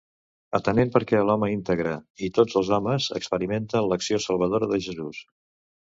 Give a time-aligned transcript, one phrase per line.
[0.59, 1.93] Atenent perquè l'home íntegre,
[2.27, 5.21] i tots els homes, experimenten l'acció salvadora de Jesús.